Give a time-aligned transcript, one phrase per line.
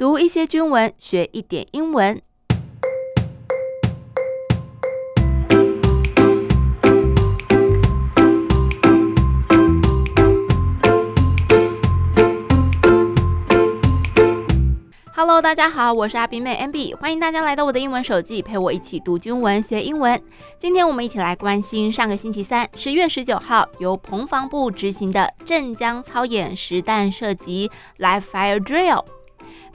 [0.00, 2.22] 读一些军文，学一点英文。
[15.14, 20.18] Hello，大家好，我是阿宾妹 MB，欢迎大家来到我的英文手记，陪我一起读军文学英文。
[20.58, 29.04] 今天我们一起来关心上个星期三，十月十九号由彭防部执行的镇江操演实弹射击 Live Fire Drill。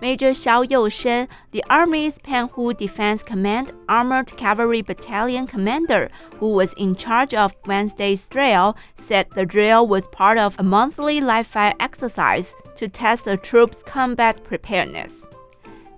[0.00, 6.08] Major 萧佑升，the Army's Penghu Defense Command Armored Cavalry Battalion Commander,
[6.38, 11.20] who was in charge of Wednesday's drill, said the drill was part of a monthly
[11.20, 15.10] live fire exercise to test the troops' combat preparedness.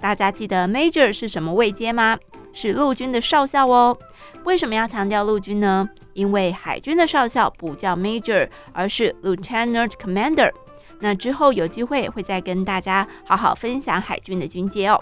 [0.01, 2.19] 大家记得 Major 是什么位阶吗？
[2.53, 3.97] 是陆军的少校哦。
[4.45, 5.89] 为什么要强调陆军呢？
[6.13, 10.51] 因为海军的少校不叫 Major，而是 Lieutenant Commander。
[11.00, 15.00] 那之后有机会会再跟大家好好分享海军的军阶哦。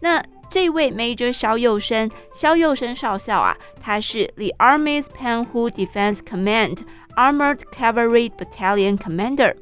[0.00, 6.78] 那这位 Major 萧佑生，萧佑生少校啊，他是 The Army's Penghu Defense Command
[7.16, 9.54] Armored Cavalry Battalion Commander。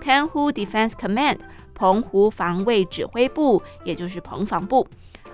[0.00, 1.38] p e n h u Defense Command。
[1.74, 4.86] 澎湖防卫指挥部，也就是澎防部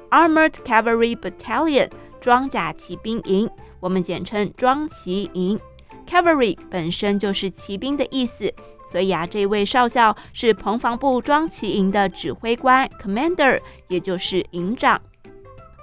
[0.08, 1.90] ，Armored Cavalry Battalion
[2.22, 5.60] 装甲骑兵营，我们简称装骑营。
[6.08, 8.52] Cavalry 本身就是骑兵的意思，
[8.90, 15.00] 所以啊，这位少校是彭防部装骑营的指挥官，Commander，也就是营长。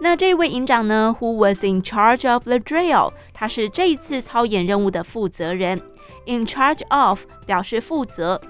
[0.01, 3.13] 那这位营长呢，Who was in charge of the drill？
[3.33, 5.79] 他是这一次操演任务的负责人。
[6.25, 8.41] In charge of 表示负责。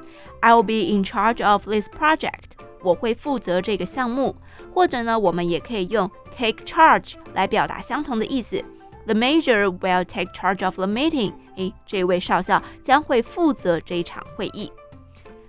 [0.42, 2.56] I'll be in charge of this project。
[2.82, 4.36] 我会负责这个项目，
[4.74, 8.64] 或者呢，我们也可以用 take charge 来表达相同的意思。
[9.07, 11.33] The major will take charge of the meeting。
[11.57, 14.73] 诶，这位少校将会负责这一场会议。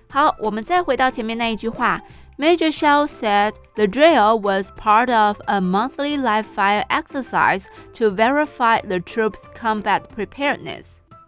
[0.09, 2.01] 好，我们再回到前面那一句话。
[2.37, 8.97] Major Xiao said the drill was part of a monthly live fire exercise to verify the
[8.99, 10.85] troops' combat preparedness.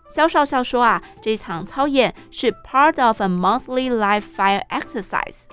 [0.09, 5.43] 萧少校说啊，这场操演是 part of a monthly live fire exercise。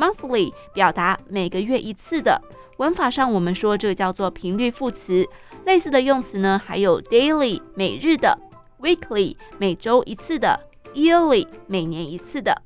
[0.00, 2.40] Monthly 表达每个月一次的，
[2.78, 5.28] 文法上我们说这个叫做频率副词。
[5.66, 8.38] 类似的用词呢，还有 daily 每日的
[8.80, 10.58] ，weekly 每周一次的
[10.94, 12.62] ，yearly 每年一次的。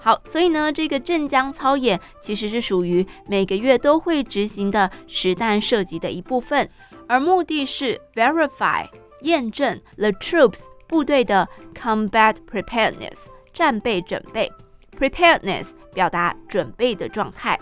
[0.00, 6.68] 好，所以呢，这个镇江操演其实是属于每个月都会执行的实弹射击的一部分，
[7.06, 8.86] 而目的是 verify
[9.20, 10.62] 验证 the troops。
[10.86, 13.16] 部队的 combat preparedness
[13.54, 14.52] 战备准备
[14.98, 17.59] ，preparedness 表达准备的状态。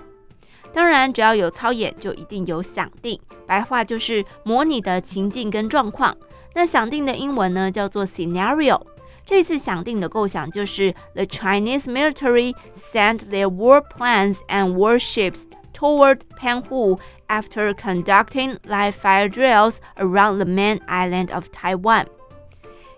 [0.73, 6.15] 当然，只要有操演，就一定有响定，白话就是模拟的情境跟状况。
[6.53, 8.81] 那响定的英文呢，叫做 scenario。
[9.25, 15.43] 这次响定的构想就是 the Chinese military sent their war plans and warships
[15.73, 22.05] toward Penghu after conducting live fire drills around the main island of Taiwan。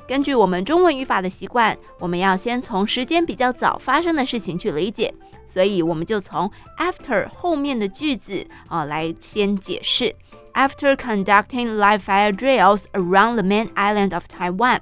[0.07, 5.13] 根据我们中文语法的习惯，我们要先从时间比较早发生的事情去理解，
[5.47, 10.15] 所以我们就从 after 后面的句子啊来先解释。
[10.53, 14.81] After conducting live fire drills around the main island of Taiwan，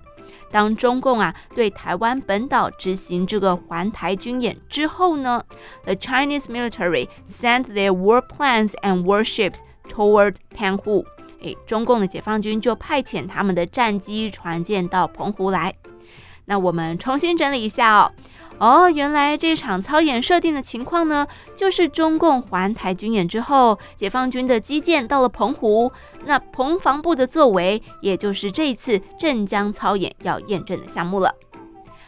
[0.50, 5.42] 当中共啊对台湾本岛执行这个环台军演之后呢
[5.84, 11.04] ，the Chinese military sent their war plans and warships toward Penghu。
[11.42, 15.74] 诶，中共的解放军就派遣他们的战机、船舰到澎湖来。
[16.46, 18.12] 那我们重新整理一下哦。
[18.58, 21.26] 哦，原来这场操演设定的情况呢，
[21.56, 25.90] 就是中共环台军演之后，解放军的机舰到了澎湖。
[26.26, 31.34] 那澎防部的作为，也就是这次镇江操演要验证的项目了。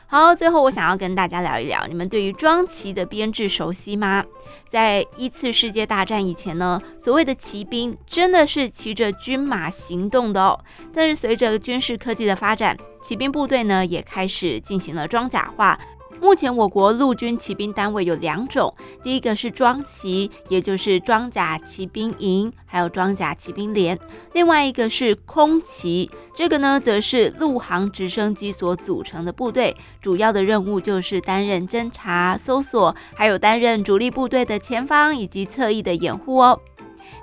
[0.06, 4.24] 好，最后我想要跟大家聊一聊，你们对于装骑的编制熟悉吗？
[4.68, 10.58] 在一次世界大战以前呢，所谓的骑兵真的是骑着军马行动的哦。
[10.92, 15.78] 但是随着军事科技的发展，骑兵部队呢也开始进行了装甲化。
[16.20, 23.96] 目前我国陆军骑兵单位有两种，第一个是装骑，也就是装甲骑兵营，还有装甲骑兵连；
[24.32, 36.58] 另外一个是空骑，这个呢则是陆航直升机所组成的部队，主要的任务就是担任侦察、搜索，还有担任主力部队的前方以及侧翼的掩护哦。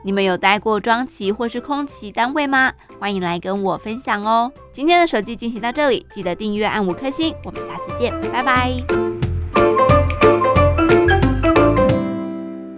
[0.04, 2.72] 你们有待过装骑或是空骑单位吗？
[3.00, 4.52] 欢迎来跟我分享哦。
[4.72, 9.11] 今天的手机进行到这里，记得订阅按五颗星，我们下次见，拜拜。